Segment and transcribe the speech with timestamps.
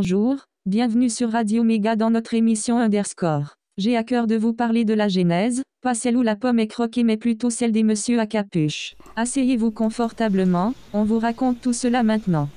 [0.00, 3.54] Bonjour, bienvenue sur Radio Méga dans notre émission Underscore.
[3.78, 6.68] J'ai à cœur de vous parler de la genèse, pas celle où la pomme est
[6.68, 8.94] croquée mais plutôt celle des messieurs à capuche.
[9.16, 12.48] Asseyez-vous confortablement, on vous raconte tout cela maintenant.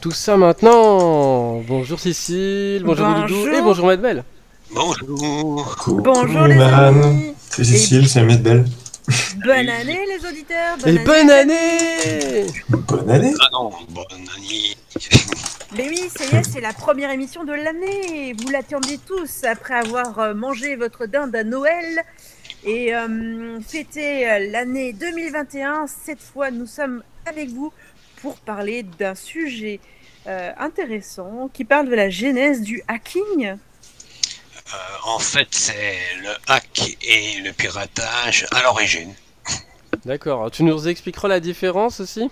[0.00, 3.44] Tout ça maintenant Bonjour Cécile, bonjour, Bonjour.
[3.44, 4.24] Doudou et bonjour Medbel.
[4.74, 5.76] Bonjour.
[5.76, 6.72] Coucou, Bonjour les man.
[6.96, 7.32] amis.
[7.48, 8.64] C'est Cécile, c'est Medbel.
[9.44, 10.76] Bonne année les auditeurs.
[10.84, 13.34] Et bonne année Bonne année.
[13.40, 14.74] Ah non, bonne année.
[15.76, 18.32] Mais oui, ça y est, c'est la première émission de l'année.
[18.38, 22.02] Vous l'attendiez tous après avoir euh, mangé votre dinde à Noël
[22.64, 25.86] et euh, fêté euh, l'année 2021.
[25.86, 27.70] Cette fois, nous sommes avec vous
[28.22, 29.80] pour parler d'un sujet
[30.26, 33.48] euh, intéressant qui parle de la genèse du hacking.
[33.48, 39.14] Euh, en fait, c'est le hack et le piratage à l'origine.
[40.06, 42.30] D'accord, tu nous expliqueras la différence aussi?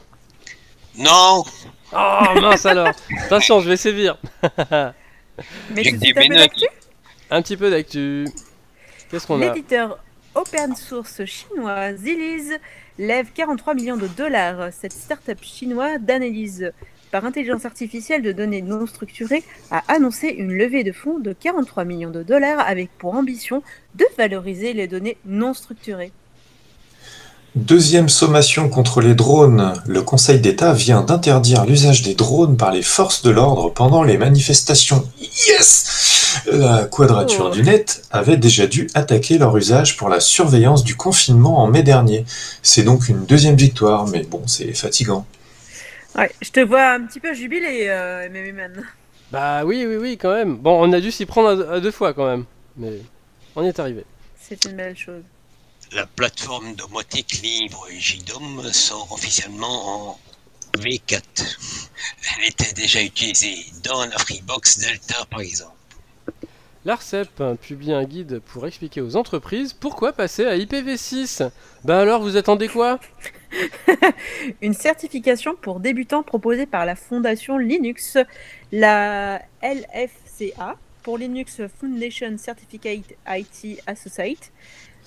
[0.98, 1.44] Non,
[1.92, 2.90] Oh mince alors
[3.24, 4.18] Attention, je vais sévir
[5.70, 6.64] Mais J'ai de des d'actu?
[7.30, 8.26] Un petit peu d'actu.
[9.10, 9.46] Qu'est-ce qu'on a?
[9.46, 9.98] L'éditeur
[10.34, 12.58] open source chinois Ziliz
[12.98, 14.72] lève 43 millions de dollars.
[14.72, 16.72] Cette start-up chinoise d'analyse
[17.10, 21.84] par intelligence artificielle de données non structurées a annoncé une levée de fonds de 43
[21.84, 23.62] millions de dollars avec pour ambition
[23.94, 26.12] de valoriser les données non structurées.
[27.56, 29.72] Deuxième sommation contre les drones.
[29.86, 34.18] Le Conseil d'État vient d'interdire l'usage des drones par les forces de l'ordre pendant les
[34.18, 35.08] manifestations.
[35.48, 37.54] Yes La quadrature Oh.
[37.54, 41.82] du net avait déjà dû attaquer leur usage pour la surveillance du confinement en mai
[41.82, 42.26] dernier.
[42.62, 45.24] C'est donc une deuxième victoire, mais bon, c'est fatigant.
[46.14, 48.28] Ouais, je te vois un petit peu jubilé, euh.
[49.32, 50.56] Bah oui, oui, oui, quand même.
[50.58, 52.44] Bon, on a dû s'y prendre à deux fois quand même.
[52.76, 53.00] Mais
[53.54, 54.04] on y est arrivé.
[54.38, 55.22] C'est une belle chose.
[55.92, 60.20] La plateforme domotique libre JDOM sort officiellement en
[60.78, 61.20] V4.
[62.38, 65.72] Elle était déjà utilisée dans la Freebox Delta par exemple.
[66.84, 71.50] L'ARCEP publie un guide pour expliquer aux entreprises pourquoi passer à IPv6.
[71.84, 73.00] Bah alors, vous attendez quoi?
[74.62, 78.18] Une certification pour débutants proposée par la fondation Linux,
[78.70, 84.52] la LFCA, pour Linux Foundation Certificate IT Associate,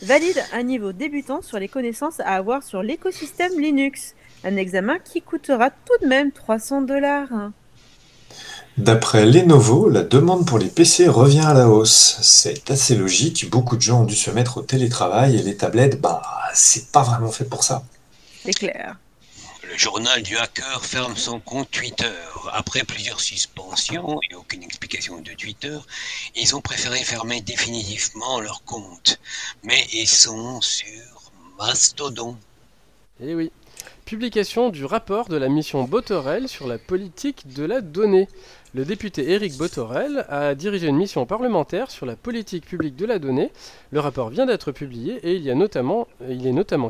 [0.01, 4.15] valide un niveau débutant sur les connaissances à avoir sur l'écosystème Linux.
[4.43, 7.51] Un examen qui coûtera tout de même 300 dollars.
[8.77, 12.17] D'après Lenovo, la demande pour les PC revient à la hausse.
[12.21, 15.99] C'est assez logique, beaucoup de gens ont dû se mettre au télétravail et les tablettes,
[15.99, 16.21] bah,
[16.53, 17.83] c'est pas vraiment fait pour ça.
[18.45, 18.95] C'est clair.
[19.69, 22.11] Le journal du hacker ferme son compte Twitter.
[22.53, 25.77] Après plusieurs suspensions et aucune explication de Twitter,
[26.35, 29.19] ils ont préféré fermer définitivement leur compte.
[29.63, 32.35] Mais ils sont sur Mastodon.
[33.21, 33.51] Eh oui.
[34.05, 38.27] Publication du rapport de la mission Botorel sur la politique de la donnée.
[38.75, 43.17] Le député Éric Botorel a dirigé une mission parlementaire sur la politique publique de la
[43.17, 43.51] donnée.
[43.91, 46.07] Le rapport vient d'être publié et il, est notamment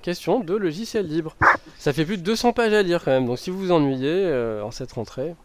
[0.01, 1.37] question de logiciels libres.
[1.77, 4.11] Ça fait plus de 200 pages à lire quand même, donc si vous vous ennuyez
[4.11, 5.35] euh, en cette rentrée.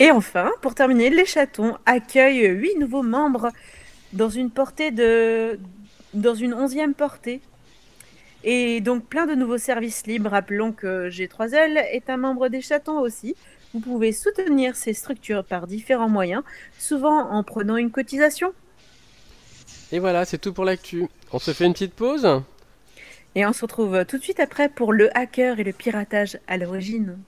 [0.00, 3.50] Et enfin, pour terminer, les chatons accueillent 8 nouveaux membres
[4.14, 4.50] dans une
[6.54, 7.42] onzième portée.
[8.42, 10.30] Et donc plein de nouveaux services libres.
[10.30, 13.36] Rappelons que G3L est un membre des chatons aussi.
[13.74, 16.44] Vous pouvez soutenir ces structures par différents moyens,
[16.78, 18.52] souvent en prenant une cotisation.
[19.90, 21.08] Et voilà, c'est tout pour l'actu.
[21.32, 22.40] On se fait une petite pause
[23.34, 26.56] Et on se retrouve tout de suite après pour le hacker et le piratage à
[26.56, 27.18] l'origine.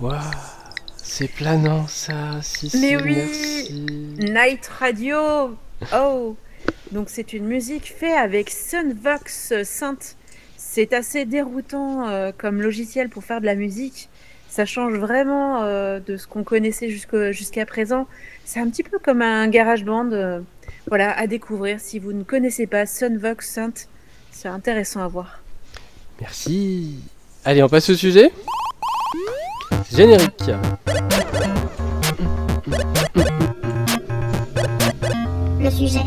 [0.00, 0.14] Waouh,
[0.96, 2.40] c'est planant ça.
[2.42, 3.14] Si, Mais oui.
[3.16, 3.86] merci.
[4.20, 5.56] Night Radio
[5.94, 6.36] Oh
[6.92, 10.16] Donc c'est une musique faite avec Sunvox Synth.
[10.56, 14.08] C'est assez déroutant euh, comme logiciel pour faire de la musique.
[14.48, 18.06] Ça change vraiment euh, de ce qu'on connaissait jusqu'à présent.
[18.44, 20.10] C'est un petit peu comme un garage band.
[20.12, 20.40] euh,
[20.86, 21.80] voilà, à découvrir.
[21.80, 23.88] Si vous ne connaissez pas Sunvox Synth,
[24.30, 25.40] c'est intéressant à voir.
[26.20, 26.96] Merci.
[27.44, 28.32] Allez, on passe au sujet.
[29.98, 30.50] Générique.
[35.58, 36.04] Le sujet.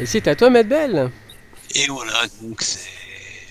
[0.00, 1.10] Et c'est à toi, Maître Belle.
[1.74, 2.88] Et voilà, donc c'est.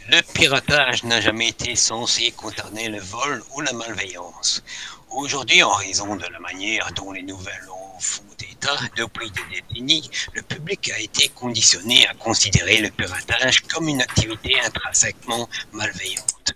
[0.10, 4.63] Le piratage n'a jamais été censé concerner le vol ou la malveillance.
[5.12, 10.10] Aujourd'hui, en raison de la manière dont les nouvelles lois font état depuis des décennies,
[10.33, 16.56] le public a été conditionné à considérer le piratage comme une activité intrinsèquement malveillante.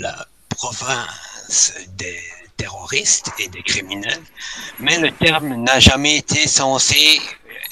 [0.00, 1.35] La province
[1.96, 2.20] des
[2.56, 4.22] terroristes et des criminels,
[4.78, 7.20] mais le terme n'a jamais été censé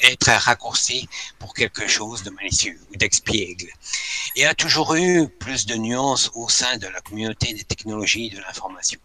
[0.03, 3.69] être raccourci pour quelque chose de malicieux ou d'expiègle.
[4.37, 8.39] Et a toujours eu plus de nuances au sein de la communauté des technologies de
[8.39, 9.01] l'information.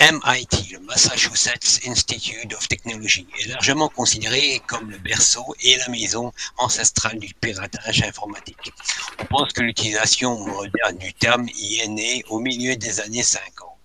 [0.00, 6.32] MIT, le Massachusetts Institute of Technology, est largement considéré comme le berceau et la maison
[6.56, 8.72] ancestrale du piratage informatique.
[9.18, 13.77] On pense que l'utilisation moderne du terme y est née au milieu des années 50.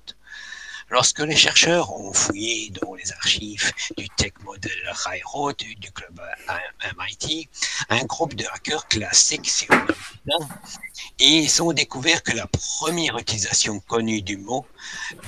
[0.93, 6.21] Lorsque les chercheurs ont fouillé dans les archives du Tech Model Railroad du, club
[6.99, 7.49] MIT,
[7.89, 10.47] un groupe de hackers classiques, si on dire,
[11.17, 14.67] et ils ont découvert que la première utilisation connue du mot,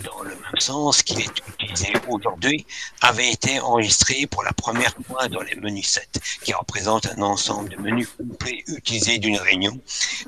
[0.03, 2.65] dans le même sens qu'il est utilisé aujourd'hui,
[3.01, 7.69] avait été enregistrée pour la première fois dans les menus 7, qui représentent un ensemble
[7.69, 9.79] de menus complets utilisés d'une réunion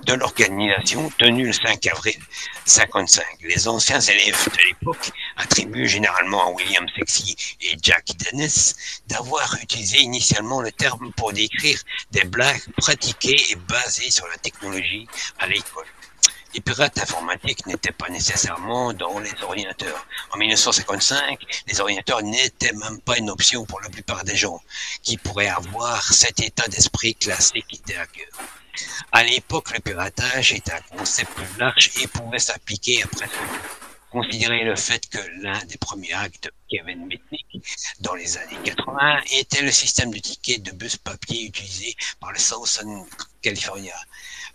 [0.04, 2.18] de l'organisation tenue le 5 avril
[2.66, 3.24] 55.
[3.42, 8.76] Les anciens élèves de l'époque attribuent généralement à William Sexy et Jack Dennis
[9.08, 11.80] d'avoir utilisé initialement le terme pour décrire
[12.12, 15.08] des blagues pratiquées et basées sur la technologie
[15.40, 15.86] à l'école.
[16.54, 20.08] Les pirates informatiques n'étaient pas nécessairement dans les ordinateurs.
[20.32, 24.62] En 1955, les ordinateurs n'étaient même pas une option pour la plupart des gens
[25.04, 28.28] qui pourraient avoir cet état d'esprit classique des hackers.
[29.12, 33.34] À l'époque, le piratage était un concept plus large et pouvait s'appliquer à presque
[34.18, 37.46] considérer le fait que l'un des premiers actes Kevin Mitnick
[38.00, 42.40] dans les années 80 était le système de tickets de bus papier utilisé par le
[42.40, 43.06] Southern
[43.44, 43.94] California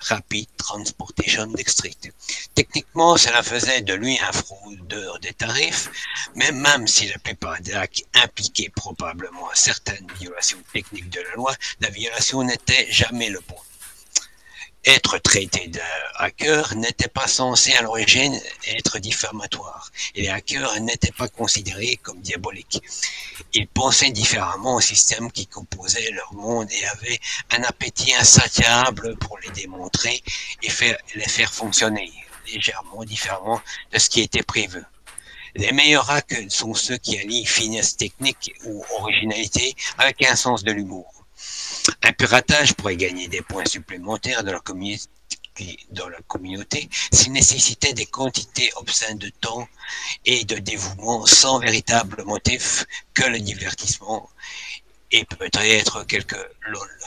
[0.00, 2.12] Rapid Transportation District.
[2.56, 5.88] Techniquement, cela faisait de lui un fraudeur des tarifs,
[6.34, 11.54] mais même si la plupart des hacks impliquaient probablement certaines violations techniques de la loi,
[11.80, 13.62] la violation n'était jamais le point
[14.84, 15.80] être traité de
[16.16, 22.82] hacker n'était pas censé à l'origine être diffamatoire les hackers n'étaient pas considérés comme diaboliques.
[23.54, 27.20] Ils pensaient différemment au système qui composait leur monde et avaient
[27.50, 30.22] un appétit insatiable pour les démontrer
[30.62, 30.68] et
[31.14, 32.12] les faire fonctionner
[32.52, 33.60] légèrement différemment
[33.92, 34.82] de ce qui était prévu.
[35.54, 40.72] Les meilleurs hacks sont ceux qui allient finesse technique ou originalité avec un sens de
[40.72, 41.12] l'humour.
[42.02, 44.52] Un piratage pourrait gagner des points supplémentaires dans
[46.08, 49.68] la communauté s'il nécessitait des quantités obscènes de temps
[50.24, 52.84] et de dévouement sans véritable motif
[53.14, 54.28] que le divertissement
[55.10, 56.98] et peut-être quelques lol.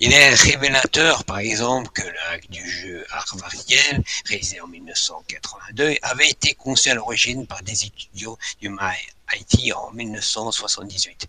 [0.00, 6.30] Il est révélateur, par exemple, que le hack du jeu Arvariel, réalisé en 1982, avait
[6.30, 11.26] été conçu à l'origine par des étudiants du MIT en 1978.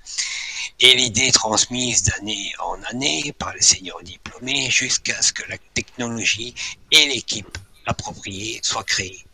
[0.80, 6.54] Et l'idée transmise d'année en année par les seniors diplômés jusqu'à ce que la technologie
[6.92, 9.26] et l'équipe appropriée soient créées.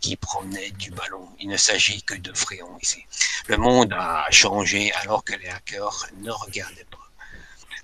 [0.00, 1.28] qui promenait du ballon.
[1.40, 3.04] Il ne s'agit que de fréons ici.
[3.48, 7.09] Le monde a changé alors que les hackers ne regardaient pas.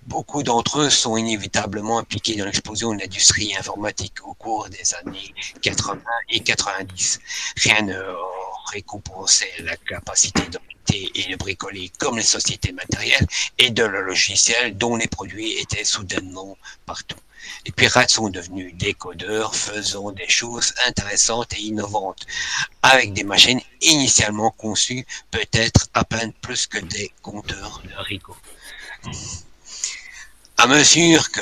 [0.06, 5.34] Beaucoup d'entre eux sont inévitablement impliqués dans l'explosion de l'industrie informatique au cours des années
[5.62, 7.20] 80 et 90.
[7.56, 8.00] Rien ne
[8.70, 13.26] récompenser la capacité d'enquêter et de bricoler comme les sociétés matérielles
[13.58, 17.18] et de le logiciel dont les produits étaient soudainement partout.
[17.64, 22.26] Les pirates sont devenus des codeurs faisant des choses intéressantes et innovantes
[22.82, 28.36] avec des machines initialement conçues peut-être à peine plus que des compteurs de haricots.
[30.58, 31.40] À mesure que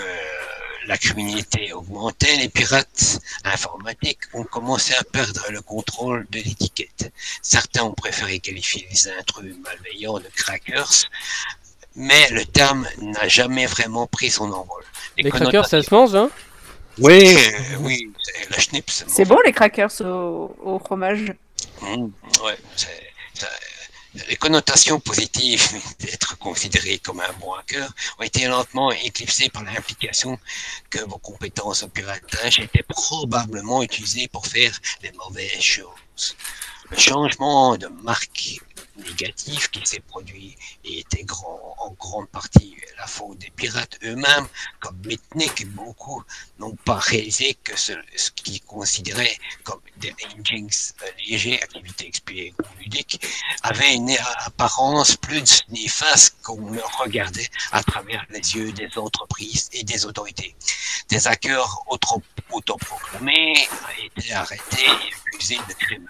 [0.86, 7.12] la criminalité augmentait, les pirates informatiques ont commencé à perdre le contrôle de l'étiquette.
[7.40, 11.04] Certains ont préféré qualifier les intrus malveillants de crackers,
[11.96, 14.84] mais le terme n'a jamais vraiment pris son envol.
[15.16, 16.30] Les crackers, ça se mange, hein?
[16.98, 17.36] Oui,
[17.80, 19.04] oui, c'est la schnips.
[19.08, 21.32] C'est bon les crackers au, au fromage?
[21.82, 22.04] Mmh,
[22.44, 23.48] ouais, c'est- ça-
[24.28, 25.68] les connotations positives
[25.98, 30.38] d'être considéré comme un bon hacker ont été lentement éclipsées par l'implication
[30.90, 36.36] que vos compétences au piratage étaient probablement utilisées pour faire les mauvaises choses.
[36.90, 38.60] Le changement de marque
[38.96, 44.46] négatif qui s'est produit était grand, en grande partie la faute des pirates eux-mêmes,
[44.80, 46.22] comme Mitnick et beaucoup
[46.58, 47.92] n'ont pas réalisé que ce,
[48.36, 50.68] qu'ils considéraient comme des engines
[51.02, 53.24] euh, légers, activités expiées ou ludiques,
[53.62, 59.82] avait une apparence plus néfaste qu'on le regardait à travers les yeux des entreprises et
[59.84, 60.54] des autorités.
[61.08, 63.66] Des hackers auto- autoproclamés
[64.02, 66.08] étaient arrêtés et accusés de crimes,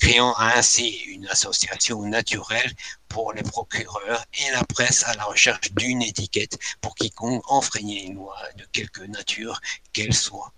[0.00, 2.72] créant ainsi une association naturelle
[3.08, 8.14] pour les procureurs et la presse à la recherche d'une étiquette pour quiconque enfreignait une
[8.14, 9.60] loi de quelque nature
[9.92, 10.52] qu'elle soit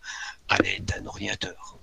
[0.48, 1.76] à l'aide d'un ordinateur.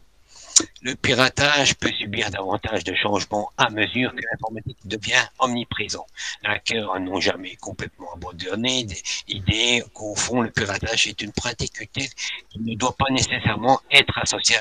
[0.82, 6.06] Le piratage peut subir davantage de changements à mesure que l'informatique devient omniprésent.
[6.44, 8.88] Les hackers n'ont jamais complètement abandonné
[9.28, 14.58] l'idée qu'au fond le piratage est une pratique qui ne doit pas nécessairement être associée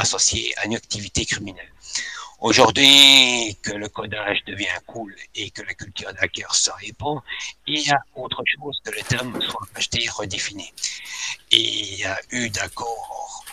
[0.00, 1.72] associée à une activité criminelle.
[2.40, 7.20] Aujourd'hui, que le codage devient cool et que la culture d'hacker se répand,
[7.66, 10.72] il y a autre chose que le terme soit acheté et redéfini.
[11.50, 13.44] Et il y a eu d'accord,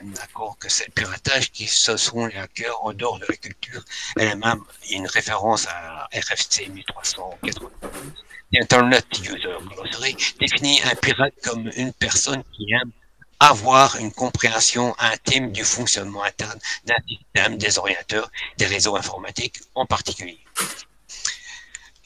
[0.00, 3.36] un accord que c'est le piratage qui ce sont les hackers en dehors de la
[3.36, 3.84] culture
[4.16, 4.62] elle-même.
[4.90, 7.70] Une référence à RFC 1392.
[8.58, 12.92] Internet User Glossary définit un pirate comme une personne qui aime
[13.42, 19.84] avoir une compréhension intime du fonctionnement interne d'un système, des ordinateurs, des réseaux informatiques en
[19.84, 20.38] particulier.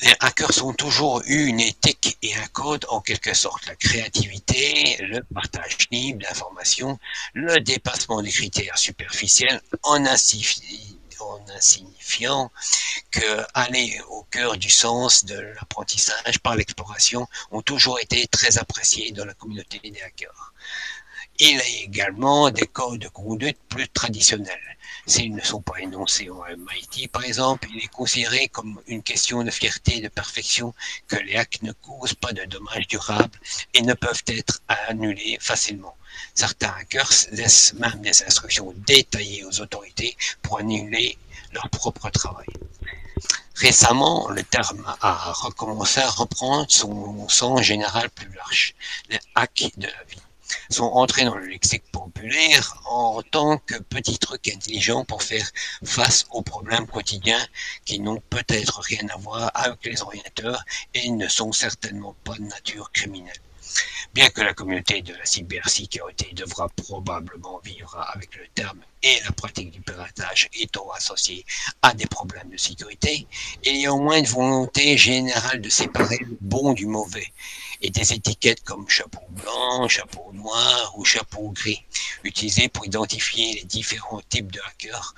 [0.00, 3.66] Les hackers ont toujours eu une éthique et un code en quelque sorte.
[3.66, 6.98] La créativité, le partage libre d'informations,
[7.34, 12.50] le dépassement des critères superficiels en insignifiant
[13.10, 19.12] que aller au cœur du sens de l'apprentissage par l'exploration ont toujours été très appréciés
[19.12, 20.54] dans la communauté des hackers.
[21.38, 24.78] Il a également des codes de conduite plus traditionnels.
[25.06, 29.44] S'ils ne sont pas énoncés en MIT, par exemple, il est considéré comme une question
[29.44, 30.72] de fierté et de perfection
[31.08, 33.38] que les hacks ne causent pas de dommages durables
[33.74, 35.94] et ne peuvent être annulés facilement.
[36.34, 41.18] Certains hackers laissent même des instructions détaillées aux autorités pour annuler
[41.52, 42.46] leur propre travail.
[43.56, 48.74] Récemment, le terme a recommencé à reprendre son sens général plus large,
[49.10, 50.25] les hacks de la vie
[50.70, 55.50] sont entrés dans le lexique populaire en tant que petits trucs intelligents pour faire
[55.84, 57.44] face aux problèmes quotidiens
[57.84, 62.42] qui n'ont peut-être rien à voir avec les ordinateurs et ne sont certainement pas de
[62.42, 63.40] nature criminelle.
[64.14, 69.32] Bien que la communauté de la cybersécurité devra probablement vivre avec le terme et la
[69.32, 71.44] pratique du piratage étant associée
[71.82, 73.26] à des problèmes de sécurité,
[73.62, 77.30] il y a au moins une volonté générale de séparer le bon du mauvais
[77.82, 81.84] et des étiquettes comme chapeau blanc, chapeau noir ou chapeau gris,
[82.24, 85.14] utilisées pour identifier les différents types de hackers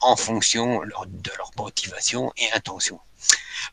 [0.00, 3.00] en fonction de leur motivation et intention.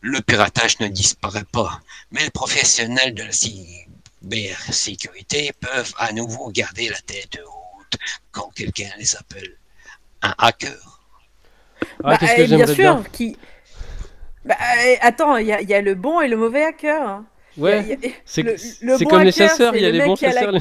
[0.01, 1.81] Le piratage ne disparaît pas,
[2.11, 3.88] mais les professionnels de la cybersécurité
[4.21, 7.97] peuvent à nouveau garder la tête haute
[8.31, 9.55] quand quelqu'un les appelle
[10.21, 11.01] un hacker.
[11.81, 13.37] Ah, Bah, que eh, bien sûr, bien qui.
[14.45, 17.01] Bah, eh, attends, il y, a- il y a le bon et le mauvais hacker.
[17.07, 17.25] hein.
[17.57, 20.05] Ouais, c'est le- le c'est bon comme les hacker, chasseurs, il y a le les
[20.05, 20.53] bons la- chasseurs.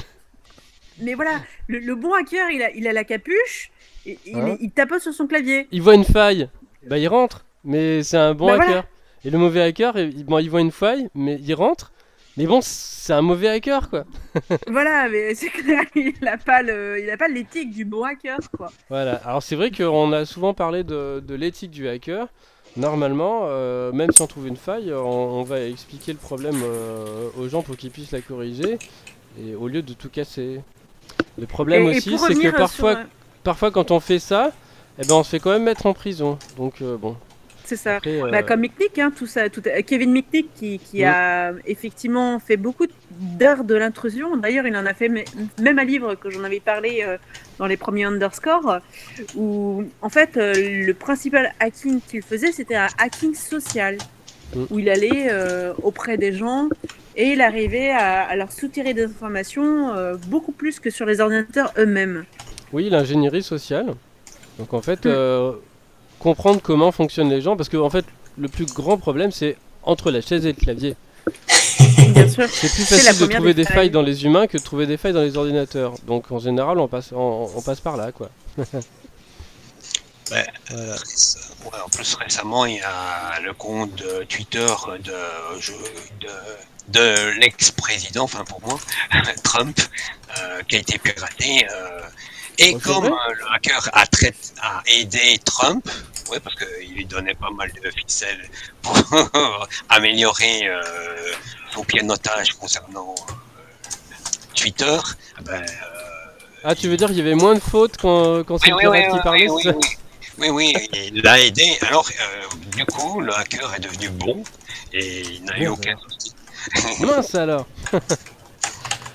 [1.00, 3.71] Mais voilà, le, le bon hacker, il a, il a la capuche,
[4.05, 5.69] et, il, Hein il tapote sur son clavier.
[5.71, 6.49] Il voit une faille,
[6.88, 8.67] bah il rentre, mais c'est un bon Bah, hacker.
[8.67, 8.85] voilà.
[9.25, 11.93] Et le mauvais hacker, il, bon, il voit une faille, mais il rentre.
[12.38, 14.04] Mais bon, c'est un mauvais hacker, quoi.
[14.68, 18.38] voilà, mais c'est clair, il a pas le, il a pas l'éthique du bon hacker,
[18.57, 18.71] quoi.
[18.88, 22.28] Voilà, alors c'est vrai qu'on a souvent parlé de, de l'éthique du hacker.
[22.76, 27.28] Normalement, euh, même si on trouve une faille, on, on va expliquer le problème euh,
[27.38, 28.78] aux gens pour qu'ils puissent la corriger,
[29.42, 30.61] et au lieu de tout casser.
[31.38, 33.04] Le problème Et- aussi, c'est que parfois, sur,
[33.42, 34.52] parfois quand on fait ça,
[35.00, 36.38] Eh ben, on se fait quand même mettre en prison.
[36.57, 37.16] Donc, euh, bon.
[37.69, 37.97] C'est ça.
[37.97, 42.39] Après, euh, Bah, comme Micknick, hein, tout ça, tout, Kevin Micknick qui, qui a effectivement
[42.39, 42.87] fait beaucoup
[43.39, 44.37] d'heures de l'intrusion.
[44.39, 45.11] D'ailleurs, il en a fait
[45.61, 47.19] même un livre que j'en avais parlé euh,
[47.59, 48.81] dans les premiers underscores,
[49.37, 50.55] où en fait euh,
[50.87, 53.99] le principal hacking qu'il faisait, c'était un hacking social,
[54.55, 54.65] Mm.
[54.71, 56.71] où il allait euh, auprès des gens
[57.17, 61.21] et il arrivait à, à leur soutirer des informations euh, beaucoup plus que sur les
[61.21, 62.25] ordinateurs eux-mêmes.
[62.73, 63.89] Oui, l'ingénierie sociale.
[64.59, 65.09] Donc en fait, Mm.
[65.11, 65.53] euh,
[66.19, 68.05] comprendre comment fonctionnent les gens, parce que en fait,
[68.37, 70.97] le plus grand problème, c'est entre la chaise et le clavier.
[72.09, 72.49] Bien sûr.
[72.51, 73.91] C'est plus facile de trouver des failles.
[73.91, 75.95] dans les humains que de trouver des failles dans les ordinateurs.
[76.07, 78.31] Donc en général, on passe, on, on passe par là, quoi.
[80.31, 80.47] Ouais.
[80.69, 80.93] Voilà.
[80.93, 84.67] Ouais, en plus, récemment, il y a le compte de Twitter
[85.03, 85.13] de,
[86.21, 86.29] de,
[86.89, 88.79] de l'ex-président, enfin pour moi,
[89.42, 89.79] Trump,
[90.38, 91.66] euh, qui a été piraté.
[91.71, 92.01] euh,
[92.59, 95.88] et Oh, comme euh, le hacker a aidé Trump,
[96.31, 98.49] ouais, parce qu'il lui donnait pas mal de ficelles
[98.83, 98.97] pour
[99.88, 100.83] améliorer euh,
[101.73, 103.33] son pianotage concernant euh,
[104.55, 104.99] Twitter,
[105.45, 105.64] ben,
[106.64, 108.91] Ah, tu veux dire qu'il y avait moins de fautes quand, quand c'est oui, le
[108.91, 109.73] oui, oui, qui parlait oui, oui,
[110.38, 111.77] oui, oui, oui, il l'a aidé.
[111.83, 114.43] Alors, euh, du coup, le hacker est devenu bon
[114.93, 116.33] et il n'a eu aucun souci.
[117.01, 117.67] Mince alors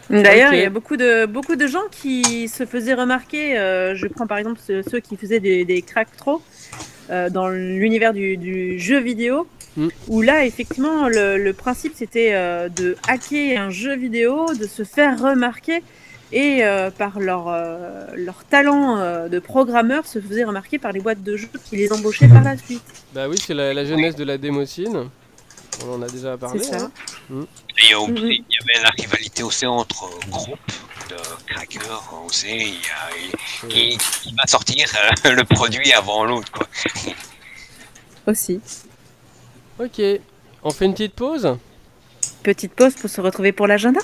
[0.09, 3.57] D'ailleurs, il y a beaucoup de, beaucoup de gens qui se faisaient remarquer.
[3.57, 6.41] euh, je prends par exemple ceux, ceux qui faisaient des, des cracks trop
[7.09, 9.47] euh, dans l'univers du, du jeu vidéo.
[9.75, 9.87] Mm.
[10.07, 14.83] Où là, effectivement, le, le principe c'était euh, de hacker un jeu vidéo, de se
[14.83, 15.81] faire remarquer
[16.31, 20.99] et euh, par leur, euh, leur talent euh, de programmeur se faisaient remarquer par les
[20.99, 22.83] boîtes de jeux qui les embauchaient par la suite.
[23.13, 25.09] Bah oui, c'est la, la jeunesse de la démocine.
[25.87, 26.59] On en a déjà parlé.
[26.63, 26.85] C'est ça.
[27.31, 27.45] hein.
[27.79, 28.17] Et il y a- Mhm.
[28.17, 30.59] il y avait la rivalité aussi entre groupes
[31.09, 31.15] de
[31.47, 32.13] crackers.
[32.25, 32.73] On sait,
[33.69, 34.87] il va sortir
[35.25, 36.51] euh, le produit avant l'autre.
[36.51, 36.67] quoi.
[38.27, 38.61] Aussi.
[39.79, 40.01] Ok,
[40.63, 41.57] on fait une petite pause?
[42.43, 43.99] Petite pause pour se retrouver pour l'agenda?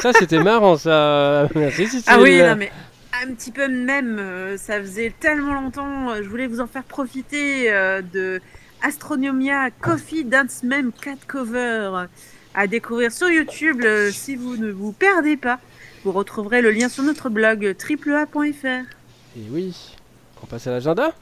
[0.00, 2.70] Ça c'était marrant ça Merci Ah oui, non mais
[3.22, 6.82] un petit peu même, euh, ça faisait tellement longtemps, euh, je voulais vous en faire
[6.82, 8.40] profiter euh, de
[8.82, 12.06] Astronomia Coffee Dance Meme Cat Cover
[12.54, 15.58] à découvrir sur YouTube si vous ne vous perdez pas.
[16.04, 18.66] Vous retrouverez le lien sur notre blog triplea.fr.
[18.66, 19.96] Et oui,
[20.42, 21.12] on passe à l'agenda?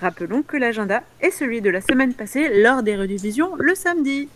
[0.00, 4.28] Rappelons que l'agenda est celui de la semaine passée lors des rediffusions le samedi.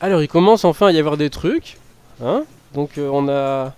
[0.00, 1.76] Alors il commence enfin à y avoir des trucs.
[2.22, 2.44] Hein?
[2.74, 3.74] Donc euh, on a...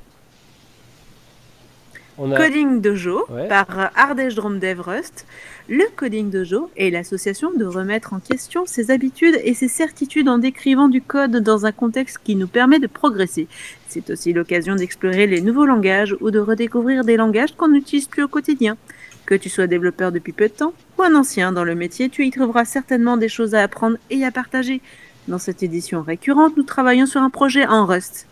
[2.18, 2.37] On a...
[2.37, 3.48] Coding Dojo Ouais.
[3.48, 5.26] par Ardèche Drôme Dev Rust.
[5.68, 10.38] Le Coding Dojo est l'association de remettre en question ses habitudes et ses certitudes en
[10.38, 13.48] décrivant du code dans un contexte qui nous permet de progresser.
[13.88, 18.24] C'est aussi l'occasion d'explorer les nouveaux langages ou de redécouvrir des langages qu'on n'utilise plus
[18.24, 18.76] au quotidien.
[19.24, 22.26] Que tu sois développeur depuis peu de temps ou un ancien dans le métier, tu
[22.26, 24.81] y trouveras certainement des choses à apprendre et à partager.
[25.28, 28.26] Dans cette édition récurrente, nous travaillons sur un projet en Rust.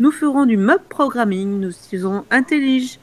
[0.00, 3.00] Nous ferons du mob programming, nous utilisons IntelliJ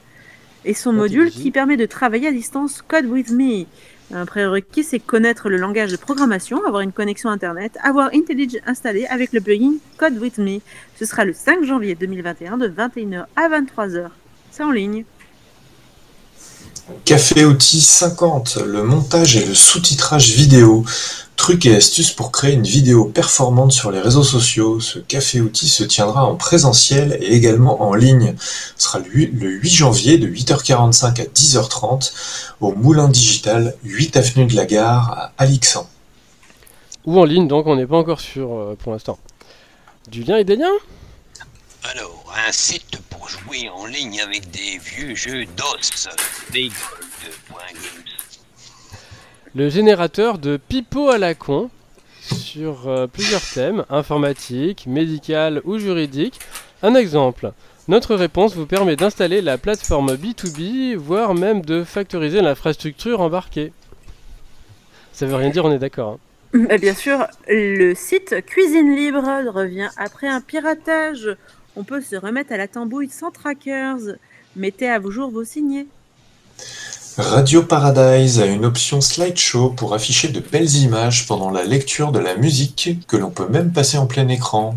[0.64, 3.66] et son module qui permet de travailler à distance Code with Me.
[4.14, 9.04] Un prérequis, c'est connaître le langage de programmation, avoir une connexion Internet, avoir IntelliJ installé
[9.06, 10.60] avec le plugin Code with Me.
[10.98, 14.08] Ce sera le 5 janvier 2021 de 21h à 23h.
[14.50, 15.04] C'est en ligne.
[17.04, 20.84] Café Outil 50, le montage et le sous-titrage vidéo.
[21.36, 24.80] Trucs et astuces pour créer une vidéo performante sur les réseaux sociaux.
[24.80, 28.34] Ce café outil se tiendra en présentiel et également en ligne.
[28.76, 32.12] Ce sera le 8 le 8 janvier de 8h45 à 10h30
[32.60, 35.88] au Moulin Digital, 8 avenue de la Gare à Alixan.
[37.04, 39.18] Ou en ligne, donc on n'est pas encore sûr euh, pour l'instant.
[40.10, 40.76] Du lien et des liens
[41.84, 46.08] Alors, un site pour jouer en ligne avec des vieux jeux DOS.
[49.56, 51.70] Le générateur de pipeau à la con
[52.20, 56.40] sur euh, plusieurs thèmes, informatique, médical ou juridique.
[56.82, 57.52] Un exemple.
[57.88, 63.72] Notre réponse vous permet d'installer la plateforme B2B, voire même de factoriser l'infrastructure embarquée.
[65.14, 66.18] Ça veut rien dire, on est d'accord.
[66.52, 66.66] hein.
[66.68, 71.34] Bah, bien sûr, le site Cuisine Libre revient après un piratage.
[71.76, 74.18] On peut se remettre à la tambouille sans trackers.
[74.54, 75.86] Mettez à vos jours vos signés.
[77.18, 82.18] Radio Paradise a une option slideshow pour afficher de belles images pendant la lecture de
[82.18, 84.76] la musique que l'on peut même passer en plein écran.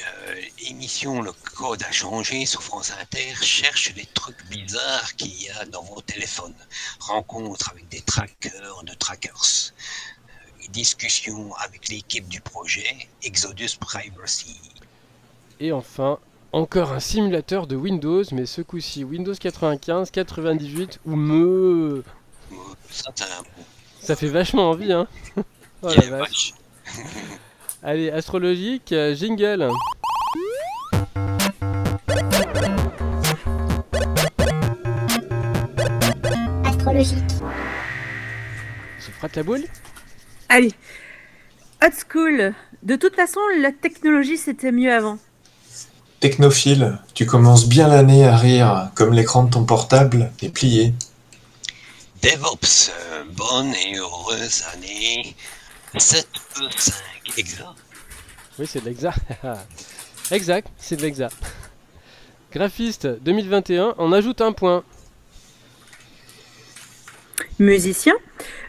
[0.00, 0.34] Euh,
[0.68, 3.34] émission, le code a changé sur France Inter.
[3.40, 6.52] Cherche les trucs bizarres qu'il y a dans vos téléphones.
[6.98, 9.72] Rencontre avec des trackers de trackers.
[10.28, 14.60] Euh, discussion avec l'équipe du projet Exodus Privacy.
[15.58, 16.18] Et enfin,
[16.52, 22.02] encore un simulateur de Windows, mais ce coup-ci Windows 95, 98 ou me.
[24.00, 25.06] Ça, fait vachement envie, hein.
[25.82, 26.10] Oh Yeah, vache.
[26.10, 26.54] vache.
[27.82, 29.70] Allez, astrologique, euh, jingle.
[36.64, 37.18] Astrologique.
[38.98, 39.64] Je frotte la boule?
[40.50, 40.72] Allez,
[41.82, 42.52] Hot School.
[42.82, 45.18] De toute façon, la technologie, c'était mieux avant.
[46.20, 50.92] Technophile, tu commences bien l'année à rire, comme l'écran de ton portable est plié.
[52.22, 55.34] DevOps, euh, bonne et heureuse année.
[55.96, 56.92] 7E5,
[57.38, 57.64] exact.
[58.58, 59.14] Oui, c'est de l'exa.
[60.30, 61.30] exact, c'est de l'exa.
[62.52, 64.84] Graphiste 2021, on ajoute un point.
[67.58, 68.14] Musicien.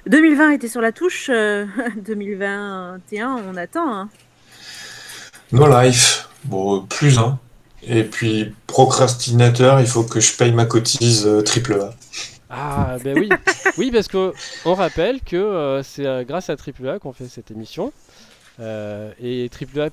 [0.07, 1.29] 2020 était sur la touche.
[1.29, 1.65] euh,
[1.97, 3.93] 2021, on attend.
[3.93, 4.09] hein.
[5.51, 7.39] No life, bon, plus un.
[7.83, 11.93] Et puis, procrastinateur, il faut que je paye ma cotise euh, triple A.
[12.51, 13.29] Ah, ben oui.
[13.77, 14.33] Oui, parce que
[14.65, 17.93] on rappelle que euh, c'est euh, grâce à AAA qu'on fait cette émission.
[18.59, 19.89] Euh, et AAA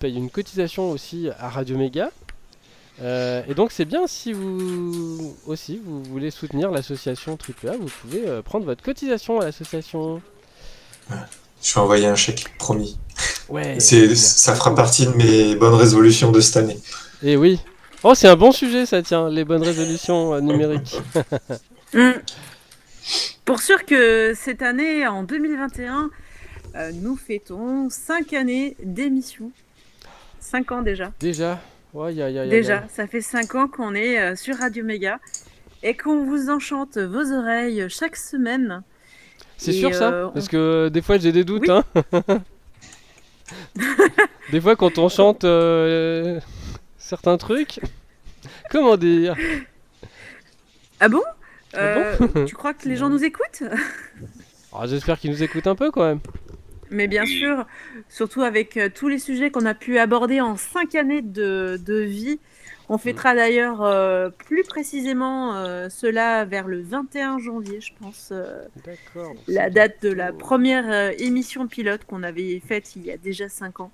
[0.00, 2.10] paye une cotisation aussi à Radio Méga.
[3.02, 8.66] Et donc c'est bien si vous aussi vous voulez soutenir l'association AAA, vous pouvez prendre
[8.66, 10.20] votre cotisation à l'association.
[11.62, 12.98] Je vais envoyer un chèque, promis.
[13.48, 13.78] Ouais.
[13.80, 16.78] C'est, ça fera partie de mes bonnes résolutions de cette année.
[17.22, 17.60] Et oui.
[18.02, 20.96] Oh, c'est un bon sujet ça, tiens, les bonnes résolutions euh, numériques.
[21.92, 22.12] Hmm.
[23.44, 26.08] Pour sûr que cette année, en 2021,
[26.76, 29.50] euh, nous fêtons 5 années d'émission.
[30.38, 31.10] 5 ans déjà.
[31.18, 31.60] Déjà.
[31.92, 34.36] Ouais, y a- y a- y a- Déjà, ça fait 5 ans qu'on est euh,
[34.36, 35.18] sur Radio Méga
[35.82, 38.82] et qu'on vous enchante vos oreilles chaque semaine.
[39.60, 41.68] C'est sûr ça euh, Parce que des fois j'ai des doutes.
[41.68, 41.82] Oui.
[42.12, 42.42] Hein
[44.52, 46.40] des fois quand on chante euh,
[46.96, 47.80] certains trucs,
[48.70, 49.36] comment dire?
[50.98, 51.22] Ah bon?
[51.74, 53.62] Ah Euh, Tu crois que les gens nous écoutent?
[54.72, 56.20] Ah, J'espère qu'ils nous écoutent un peu quand même.
[56.90, 57.66] Mais bien sûr,
[58.08, 62.00] surtout avec euh, tous les sujets qu'on a pu aborder en 5 années de, de
[62.00, 62.40] vie.
[62.92, 68.30] On fêtera d'ailleurs euh, plus précisément euh, cela vers le 21 janvier, je pense.
[68.32, 69.32] euh, D'accord.
[69.46, 73.78] la date de la première émission pilote qu'on avait faite il y a déjà 5
[73.78, 73.92] ans.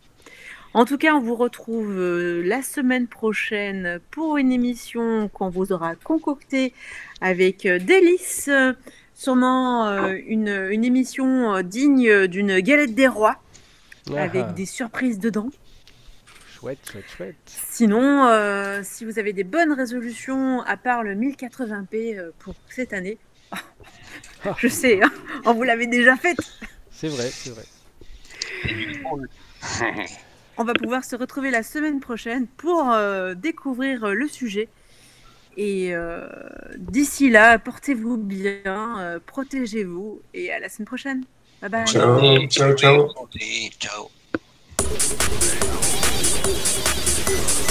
[0.72, 5.94] En tout cas, on vous retrouve la semaine prochaine pour une émission qu'on vous aura
[5.94, 6.72] concoctée
[7.20, 8.48] avec délice.
[9.14, 9.90] sûrement
[10.26, 13.36] une, une émission digne d'une galette des rois
[14.14, 14.52] Ah, avec ah.
[14.52, 15.50] des surprises dedans.
[16.66, 17.36] Chouette, chouette, chouette.
[17.70, 22.92] Sinon, euh, si vous avez des bonnes résolutions à part le 1080p euh, pour cette
[22.92, 23.18] année,
[24.58, 25.12] je sais, hein,
[25.44, 26.38] on vous l'avait déjà faite.
[26.90, 27.62] C'est vrai, c'est vrai.
[30.56, 34.68] On va pouvoir se retrouver la semaine prochaine pour euh, découvrir le sujet.
[35.56, 36.26] Et euh,
[36.78, 41.24] d'ici là, portez-vous bien, euh, protégez-vous et à la semaine prochaine.
[41.62, 41.86] Bye bye.
[41.86, 43.08] Ciao, ciao, ciao.
[43.14, 43.70] Santé,
[47.26, 47.36] ciao.
[47.36, 47.65] Astrologique.